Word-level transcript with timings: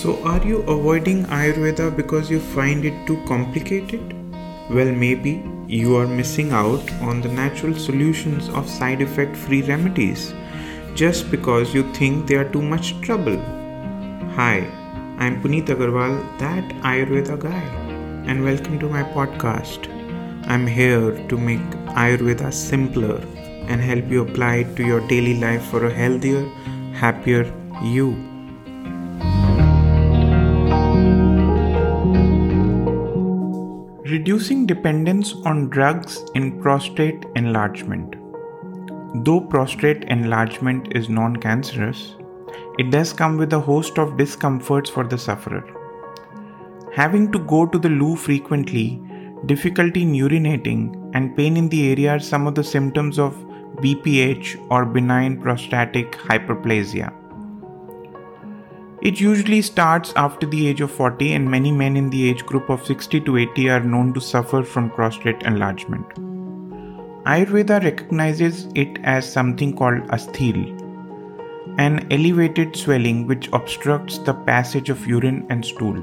So, 0.00 0.12
are 0.24 0.42
you 0.46 0.62
avoiding 0.62 1.24
Ayurveda 1.26 1.94
because 1.94 2.30
you 2.30 2.40
find 2.40 2.86
it 2.86 3.06
too 3.06 3.22
complicated? 3.26 4.14
Well, 4.70 4.90
maybe 4.90 5.42
you 5.68 5.94
are 5.96 6.06
missing 6.06 6.52
out 6.52 6.90
on 7.02 7.20
the 7.20 7.28
natural 7.28 7.74
solutions 7.74 8.48
of 8.60 8.66
side 8.66 9.02
effect 9.02 9.36
free 9.36 9.60
remedies 9.60 10.32
just 10.94 11.30
because 11.30 11.74
you 11.74 11.82
think 11.92 12.26
they 12.26 12.36
are 12.36 12.50
too 12.50 12.62
much 12.62 12.98
trouble. 13.02 13.36
Hi, 14.38 14.66
I'm 15.18 15.42
Puneet 15.42 15.66
Agarwal, 15.66 16.16
that 16.38 16.64
Ayurveda 16.92 17.38
guy, 17.38 17.62
and 18.26 18.42
welcome 18.42 18.78
to 18.78 18.88
my 18.88 19.02
podcast. 19.02 19.92
I'm 20.46 20.66
here 20.66 21.12
to 21.28 21.36
make 21.36 21.70
Ayurveda 22.06 22.54
simpler 22.54 23.20
and 23.68 23.82
help 23.82 24.08
you 24.08 24.22
apply 24.22 24.54
it 24.64 24.74
to 24.76 24.82
your 24.82 25.06
daily 25.08 25.38
life 25.38 25.62
for 25.66 25.84
a 25.84 25.92
healthier, 25.92 26.48
happier 26.94 27.44
you. 27.82 28.39
Reducing 34.20 34.66
dependence 34.66 35.32
on 35.46 35.70
drugs 35.70 36.18
in 36.34 36.60
prostate 36.60 37.24
enlargement. 37.36 38.16
Though 39.24 39.40
prostate 39.40 40.04
enlargement 40.14 40.88
is 40.94 41.08
non 41.08 41.36
cancerous, 41.36 42.16
it 42.78 42.90
does 42.90 43.14
come 43.14 43.38
with 43.38 43.54
a 43.54 43.60
host 43.68 43.98
of 43.98 44.18
discomforts 44.18 44.90
for 44.90 45.04
the 45.04 45.16
sufferer. 45.16 45.64
Having 46.94 47.32
to 47.32 47.38
go 47.38 47.64
to 47.64 47.78
the 47.78 47.88
loo 47.88 48.14
frequently, 48.14 49.00
difficulty 49.46 50.02
in 50.02 50.12
urinating, 50.12 50.84
and 51.14 51.34
pain 51.34 51.56
in 51.56 51.70
the 51.70 51.90
area 51.90 52.10
are 52.16 52.20
some 52.32 52.46
of 52.46 52.54
the 52.54 52.64
symptoms 52.74 53.18
of 53.18 53.34
BPH 53.86 54.66
or 54.70 54.84
benign 54.84 55.40
prostatic 55.40 56.12
hyperplasia. 56.12 57.10
It 59.02 59.18
usually 59.18 59.62
starts 59.62 60.12
after 60.14 60.46
the 60.46 60.68
age 60.68 60.82
of 60.82 60.90
40, 60.90 61.32
and 61.32 61.50
many 61.50 61.72
men 61.72 61.96
in 61.96 62.10
the 62.10 62.28
age 62.28 62.44
group 62.44 62.68
of 62.68 62.84
60 62.84 63.20
to 63.20 63.38
80 63.38 63.70
are 63.70 63.80
known 63.80 64.12
to 64.12 64.20
suffer 64.20 64.62
from 64.62 64.90
prostate 64.90 65.42
enlargement. 65.42 66.06
Ayurveda 67.24 67.82
recognizes 67.82 68.68
it 68.74 68.98
as 69.02 69.30
something 69.30 69.74
called 69.74 70.02
asthil, 70.08 70.76
an 71.78 72.06
elevated 72.12 72.76
swelling 72.76 73.26
which 73.26 73.48
obstructs 73.54 74.18
the 74.18 74.34
passage 74.34 74.90
of 74.90 75.06
urine 75.06 75.46
and 75.48 75.64
stool. 75.64 76.02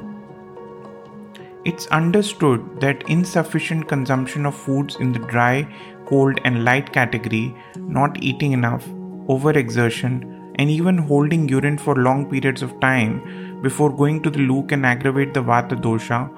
It's 1.66 1.86
understood 1.88 2.82
that 2.82 3.08
insufficient 3.10 3.88
consumption 3.88 4.48
of 4.48 4.56
foods 4.56 4.96
in 4.96 5.12
the 5.12 5.20
dry, 5.20 5.68
cold, 6.08 6.40
and 6.46 6.64
light 6.64 6.94
category, 6.94 7.56
not 7.76 8.24
eating 8.24 8.54
enough, 8.54 8.88
overexertion, 9.28 10.37
and 10.58 10.70
even 10.70 10.98
holding 10.98 11.48
urine 11.48 11.78
for 11.78 11.96
long 11.96 12.30
periods 12.30 12.62
of 12.62 12.80
time 12.80 13.60
before 13.62 13.96
going 13.96 14.22
to 14.22 14.30
the 14.30 14.40
loo 14.40 14.64
can 14.64 14.86
aggravate 14.86 15.34
the 15.34 15.42
vata 15.42 15.80
dosha, 15.80 16.30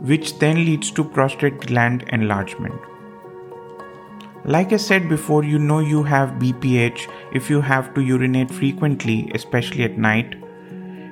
which 0.00 0.38
then 0.38 0.64
leads 0.64 0.90
to 0.90 1.04
prostate 1.04 1.60
gland 1.66 2.04
enlargement. 2.08 2.80
Like 4.44 4.72
I 4.72 4.78
said 4.78 5.08
before, 5.08 5.44
you 5.44 5.58
know 5.58 5.80
you 5.80 6.02
have 6.02 6.30
BPH 6.38 7.10
if 7.32 7.50
you 7.50 7.60
have 7.60 7.92
to 7.94 8.00
urinate 8.00 8.50
frequently, 8.50 9.30
especially 9.34 9.84
at 9.84 9.98
night, 9.98 10.34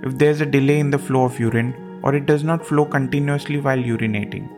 if 0.03 0.17
there's 0.17 0.41
a 0.41 0.47
delay 0.47 0.79
in 0.79 0.91
the 0.91 0.99
flow 0.99 1.25
of 1.25 1.39
urine, 1.39 1.75
or 2.03 2.15
it 2.15 2.25
does 2.25 2.43
not 2.43 2.65
flow 2.65 2.87
continuously 2.87 3.59
while 3.59 3.79
urinating. 3.79 4.49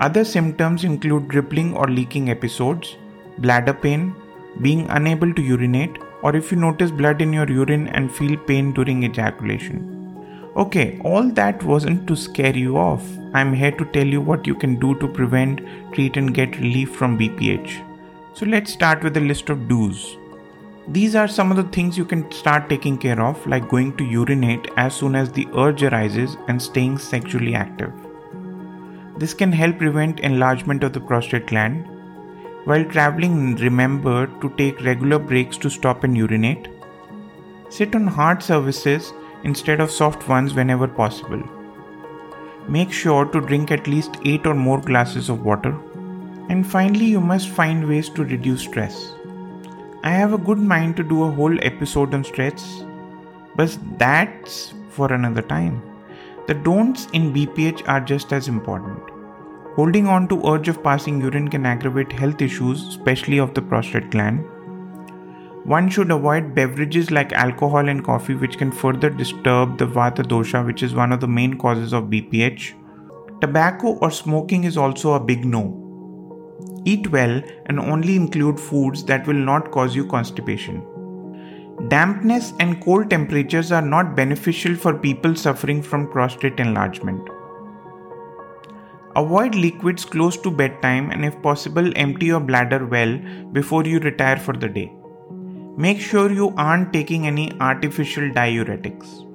Other 0.00 0.24
symptoms 0.24 0.84
include 0.84 1.28
dribbling 1.28 1.74
or 1.76 1.88
leaking 1.88 2.30
episodes, 2.30 2.96
bladder 3.38 3.74
pain, 3.74 4.14
being 4.62 4.88
unable 4.90 5.34
to 5.34 5.42
urinate, 5.42 5.98
or 6.22 6.36
if 6.36 6.50
you 6.50 6.58
notice 6.58 6.90
blood 6.90 7.22
in 7.22 7.32
your 7.32 7.50
urine 7.50 7.88
and 7.88 8.12
feel 8.12 8.36
pain 8.36 8.72
during 8.72 9.04
ejaculation. 9.04 9.96
Okay, 10.56 11.00
all 11.04 11.30
that 11.30 11.62
wasn't 11.62 12.06
to 12.06 12.16
scare 12.16 12.56
you 12.56 12.76
off. 12.76 13.04
I'm 13.34 13.52
here 13.52 13.70
to 13.70 13.84
tell 13.86 14.06
you 14.06 14.20
what 14.20 14.46
you 14.46 14.54
can 14.54 14.80
do 14.80 14.98
to 14.98 15.06
prevent, 15.06 15.60
treat, 15.92 16.16
and 16.16 16.34
get 16.34 16.58
relief 16.58 16.94
from 16.94 17.18
BPH. 17.18 17.86
So 18.34 18.46
let's 18.46 18.72
start 18.72 19.04
with 19.04 19.16
a 19.16 19.20
list 19.20 19.48
of 19.48 19.68
do's. 19.68 20.16
These 20.88 21.14
are 21.14 21.28
some 21.28 21.50
of 21.52 21.56
the 21.56 21.70
things 21.74 21.96
you 21.96 22.04
can 22.04 22.30
start 22.32 22.68
taking 22.68 22.98
care 22.98 23.20
of, 23.20 23.46
like 23.46 23.68
going 23.68 23.96
to 23.96 24.04
urinate 24.04 24.68
as 24.76 24.94
soon 24.94 25.14
as 25.14 25.30
the 25.30 25.46
urge 25.54 25.82
arises 25.84 26.36
and 26.48 26.60
staying 26.60 26.98
sexually 26.98 27.54
active. 27.54 27.92
This 29.18 29.34
can 29.34 29.52
help 29.52 29.78
prevent 29.78 30.20
enlargement 30.20 30.82
of 30.82 30.92
the 30.92 31.00
prostate 31.00 31.46
gland 31.46 31.86
while 32.70 32.84
traveling, 32.84 33.56
remember 33.56 34.28
to 34.40 34.48
take 34.56 34.84
regular 34.84 35.18
breaks 35.18 35.56
to 35.56 35.68
stop 35.68 36.04
and 36.04 36.16
urinate. 36.16 36.68
Sit 37.68 37.96
on 37.96 38.06
hard 38.06 38.44
surfaces 38.44 39.12
instead 39.42 39.80
of 39.80 39.90
soft 39.90 40.28
ones 40.28 40.54
whenever 40.54 40.86
possible. 40.86 41.42
Make 42.68 42.92
sure 42.92 43.24
to 43.24 43.40
drink 43.40 43.72
at 43.72 43.88
least 43.88 44.18
8 44.24 44.46
or 44.46 44.54
more 44.54 44.80
glasses 44.80 45.28
of 45.28 45.44
water. 45.44 45.76
And 46.48 46.64
finally, 46.64 47.06
you 47.06 47.20
must 47.20 47.48
find 47.48 47.88
ways 47.88 48.08
to 48.10 48.24
reduce 48.24 48.62
stress. 48.62 49.14
I 50.04 50.10
have 50.10 50.32
a 50.32 50.44
good 50.48 50.58
mind 50.58 50.96
to 50.98 51.02
do 51.02 51.24
a 51.24 51.30
whole 51.30 51.58
episode 51.62 52.14
on 52.14 52.22
stress, 52.22 52.84
but 53.56 53.76
that's 53.98 54.74
for 54.90 55.12
another 55.12 55.42
time. 55.42 55.82
The 56.46 56.54
don'ts 56.54 57.08
in 57.12 57.32
BPH 57.32 57.88
are 57.88 58.00
just 58.00 58.32
as 58.32 58.46
important. 58.46 59.09
Holding 59.80 60.08
on 60.08 60.28
to 60.28 60.46
urge 60.46 60.68
of 60.68 60.82
passing 60.82 61.22
urine 61.22 61.48
can 61.48 61.64
aggravate 61.64 62.12
health 62.12 62.42
issues, 62.42 62.86
especially 62.88 63.38
of 63.38 63.54
the 63.54 63.62
prostate 63.62 64.10
gland. 64.10 64.44
One 65.64 65.88
should 65.88 66.10
avoid 66.10 66.54
beverages 66.54 67.10
like 67.10 67.32
alcohol 67.32 67.88
and 67.88 68.04
coffee, 68.04 68.34
which 68.34 68.58
can 68.58 68.72
further 68.72 69.08
disturb 69.08 69.78
the 69.78 69.86
Vata 69.86 70.22
dosha, 70.22 70.66
which 70.66 70.82
is 70.82 70.94
one 70.94 71.12
of 71.12 71.20
the 71.20 71.28
main 71.28 71.56
causes 71.56 71.94
of 71.94 72.10
BPH. 72.10 72.74
Tobacco 73.40 73.94
or 74.02 74.10
smoking 74.10 74.64
is 74.64 74.76
also 74.76 75.14
a 75.14 75.24
big 75.32 75.46
no. 75.46 75.64
Eat 76.84 77.10
well 77.10 77.42
and 77.64 77.80
only 77.80 78.16
include 78.16 78.60
foods 78.60 79.02
that 79.06 79.26
will 79.26 79.42
not 79.50 79.70
cause 79.70 79.96
you 79.96 80.04
constipation. 80.04 80.84
Dampness 81.88 82.52
and 82.60 82.82
cold 82.84 83.08
temperatures 83.08 83.72
are 83.72 83.88
not 83.96 84.14
beneficial 84.14 84.74
for 84.74 84.92
people 84.92 85.34
suffering 85.34 85.82
from 85.82 86.10
prostate 86.10 86.60
enlargement. 86.60 87.39
Avoid 89.16 89.56
liquids 89.56 90.04
close 90.04 90.36
to 90.36 90.50
bedtime 90.50 91.10
and, 91.10 91.24
if 91.24 91.40
possible, 91.42 91.90
empty 91.96 92.26
your 92.26 92.40
bladder 92.40 92.86
well 92.86 93.18
before 93.52 93.84
you 93.84 93.98
retire 93.98 94.36
for 94.36 94.54
the 94.54 94.68
day. 94.68 94.92
Make 95.76 96.00
sure 96.00 96.30
you 96.30 96.54
aren't 96.56 96.92
taking 96.92 97.26
any 97.26 97.52
artificial 97.60 98.30
diuretics. 98.30 99.26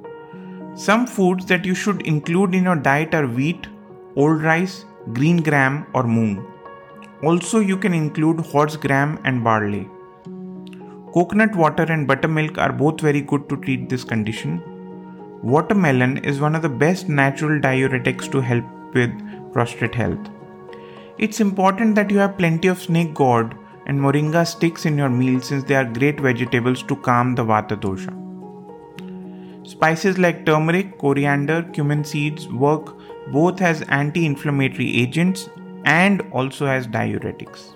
Some 0.80 1.06
foods 1.06 1.46
that 1.48 1.66
you 1.66 1.76
should 1.76 2.02
include 2.04 2.56
in 2.56 2.64
your 2.64 2.76
diet 2.76 3.14
are 3.14 3.28
wheat, 3.28 3.68
old 4.16 4.44
rice, 4.44 4.86
green 5.14 5.38
gram, 5.38 5.86
or 5.94 6.04
moong. 6.04 6.46
Also, 7.24 7.60
you 7.60 7.78
can 7.78 7.94
include 7.94 8.40
horse 8.40 8.78
gram 8.78 9.20
and 9.26 9.44
barley. 9.44 9.90
Coconut 11.14 11.56
water 11.56 11.84
and 11.84 12.08
buttermilk 12.08 12.58
are 12.58 12.72
both 12.72 13.02
very 13.02 13.22
good 13.22 13.48
to 13.50 13.58
treat 13.58 13.90
this 13.90 14.04
condition. 14.04 14.62
Watermelon 15.42 16.18
is 16.20 16.40
one 16.40 16.56
of 16.56 16.62
the 16.62 16.70
best 16.70 17.08
natural 17.10 17.60
diuretics 17.60 18.32
to 18.32 18.42
help 18.42 18.66
with 18.94 19.12
prostate 19.56 19.96
health. 19.96 20.30
It's 21.18 21.40
important 21.40 21.96
that 21.96 22.12
you 22.12 22.18
have 22.20 22.38
plenty 22.38 22.68
of 22.68 22.82
snake 22.82 23.14
gourd 23.14 23.56
and 23.86 24.00
moringa 24.06 24.46
sticks 24.46 24.86
in 24.86 24.98
your 24.98 25.10
meal 25.10 25.40
since 25.40 25.64
they 25.64 25.76
are 25.82 25.86
great 25.98 26.20
vegetables 26.20 26.84
to 26.84 26.98
calm 27.08 27.36
the 27.36 27.46
vata 27.52 27.78
dosha. 27.86 28.14
Spices 29.66 30.18
like 30.18 30.46
turmeric, 30.46 30.98
coriander, 30.98 31.64
cumin 31.74 32.04
seeds 32.04 32.48
work 32.50 32.98
both 33.32 33.62
as 33.62 33.82
anti-inflammatory 33.84 34.90
agents 35.02 35.50
and 35.86 36.22
also 36.32 36.66
as 36.66 36.88
diuretics. 36.88 37.68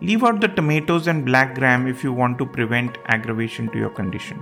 Leave 0.00 0.22
out 0.22 0.40
the 0.40 0.48
tomatoes 0.48 1.08
and 1.08 1.24
black 1.24 1.54
gram 1.54 1.86
if 1.86 2.04
you 2.04 2.12
want 2.12 2.38
to 2.38 2.46
prevent 2.46 2.98
aggravation 3.06 3.68
to 3.70 3.78
your 3.78 3.90
condition. 3.90 4.40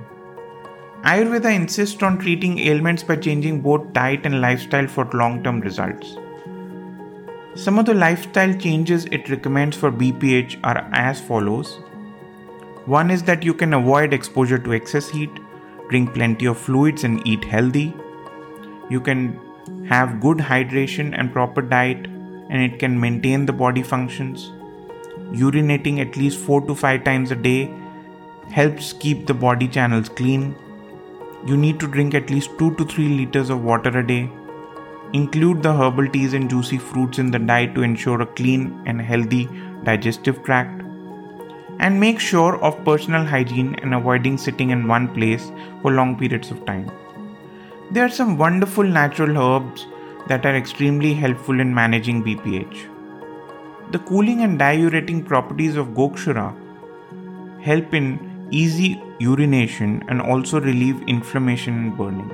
Ayurveda 1.04 1.52
insists 1.52 2.00
on 2.04 2.16
treating 2.16 2.60
ailments 2.60 3.02
by 3.02 3.16
changing 3.16 3.60
both 3.60 3.92
diet 3.92 4.24
and 4.24 4.40
lifestyle 4.40 4.86
for 4.86 5.04
long 5.12 5.42
term 5.42 5.60
results. 5.60 6.16
Some 7.56 7.80
of 7.80 7.86
the 7.86 7.94
lifestyle 7.94 8.54
changes 8.54 9.06
it 9.06 9.28
recommends 9.28 9.76
for 9.76 9.90
BPH 9.90 10.60
are 10.62 10.88
as 10.92 11.20
follows. 11.20 11.80
One 12.86 13.10
is 13.10 13.24
that 13.24 13.42
you 13.42 13.52
can 13.52 13.74
avoid 13.74 14.14
exposure 14.14 14.60
to 14.60 14.72
excess 14.74 15.08
heat, 15.08 15.30
drink 15.88 16.14
plenty 16.14 16.46
of 16.46 16.56
fluids, 16.56 17.02
and 17.02 17.26
eat 17.26 17.42
healthy. 17.42 17.92
You 18.88 19.00
can 19.00 19.40
have 19.88 20.20
good 20.20 20.38
hydration 20.38 21.18
and 21.18 21.32
proper 21.32 21.62
diet, 21.62 22.06
and 22.06 22.62
it 22.62 22.78
can 22.78 22.98
maintain 22.98 23.44
the 23.44 23.52
body 23.52 23.82
functions. 23.82 24.52
Urinating 25.32 25.98
at 25.98 26.16
least 26.16 26.38
4 26.38 26.60
to 26.68 26.76
5 26.76 27.02
times 27.02 27.32
a 27.32 27.36
day 27.36 27.74
helps 28.50 28.92
keep 28.92 29.26
the 29.26 29.34
body 29.34 29.66
channels 29.66 30.08
clean 30.08 30.54
you 31.46 31.56
need 31.56 31.80
to 31.80 31.88
drink 31.88 32.14
at 32.14 32.30
least 32.30 32.56
2 32.58 32.74
to 32.76 32.84
3 32.84 33.08
liters 33.08 33.50
of 33.50 33.64
water 33.64 33.98
a 33.98 34.06
day. 34.06 34.30
Include 35.12 35.62
the 35.62 35.72
herbal 35.72 36.08
teas 36.08 36.32
and 36.32 36.48
juicy 36.48 36.78
fruits 36.78 37.18
in 37.18 37.30
the 37.30 37.38
diet 37.38 37.74
to 37.74 37.82
ensure 37.82 38.22
a 38.22 38.26
clean 38.26 38.82
and 38.86 39.00
healthy 39.00 39.48
digestive 39.84 40.42
tract. 40.44 40.82
And 41.80 41.98
make 41.98 42.20
sure 42.20 42.62
of 42.62 42.84
personal 42.84 43.24
hygiene 43.24 43.74
and 43.82 43.94
avoiding 43.94 44.38
sitting 44.38 44.70
in 44.70 44.86
one 44.86 45.08
place 45.12 45.50
for 45.80 45.90
long 45.90 46.16
periods 46.16 46.50
of 46.50 46.64
time. 46.64 46.90
There 47.90 48.04
are 48.04 48.08
some 48.08 48.38
wonderful 48.38 48.84
natural 48.84 49.36
herbs 49.36 49.86
that 50.28 50.46
are 50.46 50.56
extremely 50.56 51.12
helpful 51.12 51.60
in 51.60 51.74
managing 51.74 52.22
BPH. 52.22 52.88
The 53.90 53.98
cooling 53.98 54.42
and 54.42 54.58
diuretic 54.58 55.26
properties 55.26 55.76
of 55.76 55.88
Gokshura 55.88 56.54
help 57.60 57.92
in 57.92 58.31
easy 58.52 59.02
urination 59.18 60.02
and 60.08 60.20
also 60.20 60.60
relieve 60.60 61.02
inflammation 61.08 61.74
and 61.74 61.96
burning. 61.96 62.30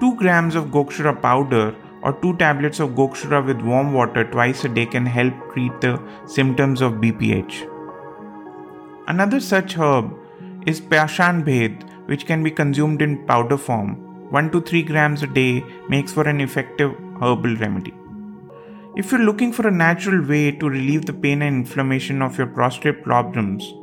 2 0.00 0.16
grams 0.16 0.54
of 0.54 0.66
Gokshura 0.66 1.14
powder 1.22 1.74
or 2.02 2.12
2 2.20 2.36
tablets 2.36 2.80
of 2.80 2.90
Gokshura 2.90 3.44
with 3.46 3.60
warm 3.60 3.92
water 3.92 4.24
twice 4.24 4.64
a 4.64 4.68
day 4.68 4.86
can 4.86 5.06
help 5.06 5.34
treat 5.52 5.80
the 5.80 6.02
symptoms 6.26 6.80
of 6.80 6.94
BPH. 6.94 7.66
Another 9.06 9.40
such 9.40 9.74
herb 9.74 10.12
is 10.66 10.80
Pashan 10.80 11.44
Bhed, 11.44 11.86
which 12.06 12.26
can 12.26 12.42
be 12.42 12.50
consumed 12.50 13.02
in 13.02 13.24
powder 13.26 13.56
form. 13.56 13.96
1 14.30 14.50
to 14.52 14.60
3 14.60 14.82
grams 14.82 15.22
a 15.22 15.26
day 15.26 15.64
makes 15.88 16.12
for 16.12 16.28
an 16.28 16.40
effective 16.40 16.92
herbal 17.20 17.56
remedy. 17.56 17.94
If 18.96 19.12
you're 19.12 19.20
looking 19.20 19.52
for 19.52 19.66
a 19.68 19.70
natural 19.70 20.26
way 20.26 20.50
to 20.52 20.68
relieve 20.68 21.06
the 21.06 21.12
pain 21.12 21.42
and 21.42 21.56
inflammation 21.56 22.22
of 22.22 22.38
your 22.38 22.46
prostate 22.46 23.02
problems, 23.04 23.74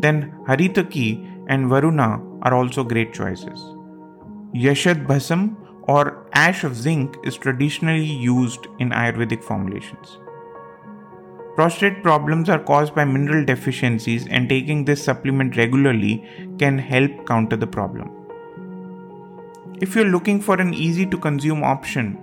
then 0.00 0.32
Haritaki 0.46 1.44
and 1.48 1.68
Varuna 1.68 2.20
are 2.42 2.54
also 2.54 2.84
great 2.84 3.12
choices. 3.12 3.58
Yashad 4.54 5.06
Bhasam 5.06 5.56
or 5.82 6.28
ash 6.34 6.64
of 6.64 6.76
zinc 6.76 7.16
is 7.24 7.36
traditionally 7.36 8.04
used 8.04 8.66
in 8.78 8.90
Ayurvedic 8.90 9.42
formulations. 9.42 10.18
Prostate 11.54 12.02
problems 12.02 12.48
are 12.48 12.62
caused 12.62 12.94
by 12.94 13.04
mineral 13.04 13.44
deficiencies, 13.44 14.28
and 14.28 14.48
taking 14.48 14.84
this 14.84 15.02
supplement 15.02 15.56
regularly 15.56 16.24
can 16.58 16.78
help 16.78 17.26
counter 17.26 17.56
the 17.56 17.66
problem. 17.66 18.10
If 19.80 19.96
you're 19.96 20.04
looking 20.04 20.40
for 20.40 20.60
an 20.60 20.72
easy 20.72 21.04
to 21.06 21.18
consume 21.18 21.64
option, 21.64 22.18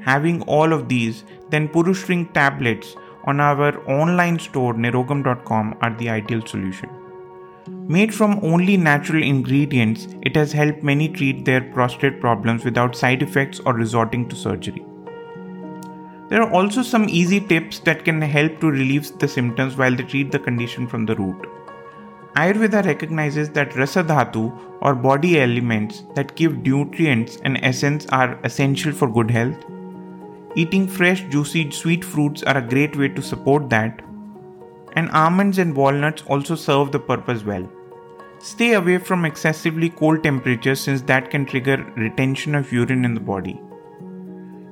having 0.00 0.40
all 0.42 0.72
of 0.72 0.88
these, 0.88 1.24
then 1.50 1.68
Purush 1.68 2.08
Ring 2.08 2.26
tablets 2.32 2.96
on 3.26 3.40
our 3.40 3.78
online 3.90 4.38
store 4.38 4.74
nirogam.com 4.74 5.76
are 5.82 5.94
the 5.96 6.08
ideal 6.08 6.46
solution. 6.46 6.88
Made 7.88 8.14
from 8.14 8.38
only 8.42 8.76
natural 8.76 9.22
ingredients, 9.22 10.08
it 10.22 10.36
has 10.36 10.52
helped 10.52 10.82
many 10.82 11.08
treat 11.08 11.44
their 11.44 11.60
prostate 11.60 12.20
problems 12.20 12.64
without 12.64 12.96
side 12.96 13.22
effects 13.22 13.60
or 13.60 13.74
resorting 13.74 14.28
to 14.28 14.36
surgery. 14.36 14.84
There 16.28 16.42
are 16.42 16.50
also 16.50 16.82
some 16.82 17.08
easy 17.08 17.40
tips 17.40 17.78
that 17.80 18.04
can 18.04 18.20
help 18.20 18.60
to 18.60 18.70
relieve 18.70 19.16
the 19.18 19.28
symptoms 19.28 19.76
while 19.76 19.94
they 19.94 20.02
treat 20.02 20.32
the 20.32 20.40
condition 20.40 20.86
from 20.86 21.06
the 21.06 21.14
root. 21.14 21.46
Ayurveda 22.34 22.84
recognizes 22.84 23.48
that 23.50 23.70
rasadhatu 23.70 24.52
or 24.82 24.94
body 24.94 25.40
elements 25.40 26.02
that 26.14 26.34
give 26.36 26.58
nutrients 26.58 27.38
and 27.44 27.58
essence 27.62 28.06
are 28.06 28.38
essential 28.44 28.92
for 28.92 29.08
good 29.08 29.30
health. 29.30 29.56
Eating 30.56 30.88
fresh, 30.88 31.22
juicy, 31.28 31.70
sweet 31.70 32.02
fruits 32.02 32.42
are 32.42 32.56
a 32.56 32.66
great 32.66 32.96
way 32.96 33.08
to 33.08 33.20
support 33.20 33.68
that. 33.68 34.00
And 34.94 35.10
almonds 35.10 35.58
and 35.58 35.76
walnuts 35.76 36.22
also 36.28 36.54
serve 36.54 36.92
the 36.92 36.98
purpose 36.98 37.44
well. 37.44 37.70
Stay 38.38 38.72
away 38.72 38.96
from 38.96 39.26
excessively 39.26 39.90
cold 39.90 40.22
temperatures 40.22 40.80
since 40.80 41.02
that 41.02 41.28
can 41.30 41.44
trigger 41.44 41.76
retention 41.96 42.54
of 42.54 42.72
urine 42.72 43.04
in 43.04 43.12
the 43.12 43.20
body. 43.20 43.60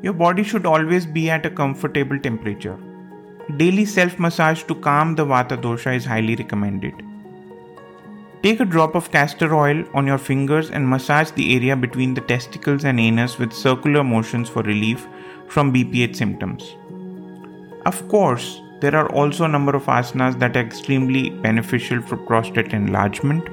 Your 0.01 0.15
body 0.15 0.43
should 0.43 0.65
always 0.65 1.05
be 1.05 1.29
at 1.29 1.45
a 1.45 1.51
comfortable 1.51 2.19
temperature. 2.19 2.79
Daily 3.59 3.85
self 3.85 4.19
massage 4.19 4.63
to 4.63 4.75
calm 4.77 5.15
the 5.15 5.27
Vata 5.27 5.61
dosha 5.61 5.95
is 5.95 6.07
highly 6.07 6.35
recommended. 6.35 6.95
Take 8.43 8.61
a 8.61 8.65
drop 8.65 8.95
of 8.95 9.11
castor 9.11 9.55
oil 9.55 9.85
on 9.93 10.07
your 10.07 10.19
fingers 10.19 10.71
and 10.71 10.89
massage 10.89 11.31
the 11.33 11.55
area 11.55 11.77
between 11.77 12.15
the 12.15 12.23
testicles 12.23 12.85
and 12.85 12.99
anus 12.99 13.39
with 13.39 13.53
circular 13.53 14.03
motions 14.03 14.49
for 14.49 14.63
relief 14.63 15.07
from 15.49 15.73
BPH 15.73 16.17
symptoms. 16.17 16.77
Of 17.87 18.09
course, 18.09 18.61
there 18.81 18.97
are 18.97 19.11
also 19.13 19.45
a 19.45 19.49
number 19.49 19.75
of 19.77 19.85
asanas 19.85 20.39
that 20.39 20.57
are 20.57 20.61
extremely 20.61 21.31
beneficial 21.31 22.03
for 22.03 22.17
prostate 22.17 22.73
enlargement, 22.73 23.49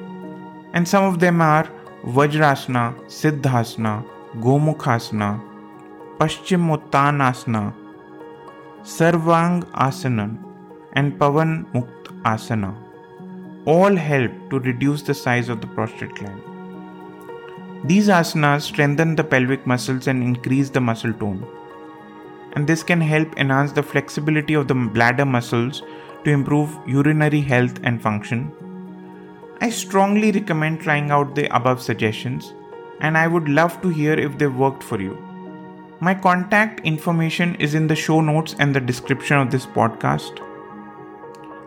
and 0.74 0.86
some 0.86 1.04
of 1.04 1.20
them 1.20 1.40
are 1.40 1.68
Vajrasana, 2.04 2.94
Siddhasana, 3.06 4.04
Gomukhasana, 4.36 5.40
Paschimottanasana, 6.18 7.74
Sarvang 8.82 9.64
Asana, 9.72 10.38
and 10.94 11.18
Pavan 11.18 11.64
Mukt 11.72 12.06
Asana 12.22 12.74
all 13.64 13.94
help 13.94 14.32
to 14.50 14.58
reduce 14.58 15.02
the 15.02 15.14
size 15.14 15.48
of 15.48 15.60
the 15.60 15.66
prostate 15.68 16.14
gland. 16.16 16.42
These 17.84 18.08
asanas 18.08 18.62
strengthen 18.62 19.14
the 19.14 19.24
pelvic 19.24 19.66
muscles 19.66 20.06
and 20.08 20.22
increase 20.22 20.70
the 20.70 20.80
muscle 20.80 21.12
tone. 21.12 21.46
And 22.54 22.66
this 22.66 22.82
can 22.82 23.00
help 23.00 23.36
enhance 23.38 23.72
the 23.72 23.82
flexibility 23.82 24.54
of 24.54 24.68
the 24.68 24.74
bladder 24.74 25.24
muscles 25.24 25.82
to 26.24 26.30
improve 26.30 26.78
urinary 26.86 27.40
health 27.40 27.80
and 27.82 28.00
function. 28.00 28.52
I 29.60 29.70
strongly 29.70 30.32
recommend 30.32 30.80
trying 30.80 31.10
out 31.10 31.34
the 31.34 31.54
above 31.54 31.80
suggestions, 31.80 32.52
and 33.00 33.16
I 33.16 33.26
would 33.26 33.48
love 33.48 33.80
to 33.82 33.88
hear 33.88 34.14
if 34.14 34.36
they 34.38 34.48
worked 34.48 34.82
for 34.82 35.00
you. 35.00 35.16
My 36.00 36.14
contact 36.14 36.80
information 36.80 37.54
is 37.56 37.74
in 37.74 37.86
the 37.86 37.94
show 37.94 38.20
notes 38.20 38.56
and 38.58 38.74
the 38.74 38.80
description 38.80 39.36
of 39.36 39.50
this 39.50 39.66
podcast. 39.66 40.40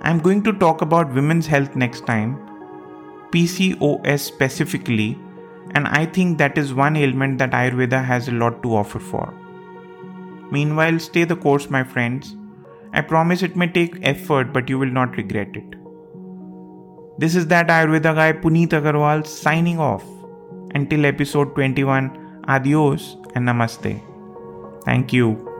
I'm 0.02 0.20
going 0.20 0.44
to 0.44 0.52
talk 0.52 0.82
about 0.82 1.14
women's 1.14 1.48
health 1.48 1.76
next 1.76 2.06
time, 2.06 2.38
PCOS 3.32 4.20
specifically, 4.20 5.18
and 5.72 5.88
I 5.88 6.06
think 6.06 6.38
that 6.38 6.58
is 6.58 6.74
one 6.74 6.96
ailment 6.96 7.38
that 7.40 7.52
Ayurveda 7.52 8.04
has 8.04 8.28
a 8.28 8.34
lot 8.34 8.62
to 8.64 8.76
offer 8.76 9.00
for. 9.00 9.34
Meanwhile, 10.51 11.00
stay 11.00 11.24
the 11.24 11.36
course, 11.36 11.69
my 11.69 11.83
friends. 11.83 12.36
I 12.94 13.01
promise 13.01 13.42
it 13.44 13.56
may 13.56 13.68
take 13.68 13.97
effort, 14.03 14.53
but 14.53 14.69
you 14.69 14.80
will 14.80 14.92
not 14.92 15.18
regret 15.18 15.56
it. 15.56 15.75
This 17.18 17.36
is 17.36 17.47
that 17.47 17.68
Ayurveda 17.68 18.15
guy 18.15 18.33
Puneet 18.33 18.69
Agarwal 18.69 19.25
signing 19.25 19.80
off. 19.80 20.03
Until 20.74 21.06
episode 21.06 21.56
21, 21.56 22.44
adios 22.47 23.18
and 23.36 23.47
namaste. 23.47 24.01
Thank 24.86 25.13
you. 25.13 25.55